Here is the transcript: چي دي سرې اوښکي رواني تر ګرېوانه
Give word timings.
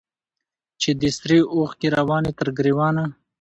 چي 0.81 0.89
دي 0.99 1.09
سرې 1.17 1.37
اوښکي 1.53 1.87
رواني 1.97 2.31
تر 2.39 2.47
ګرېوانه 2.57 3.03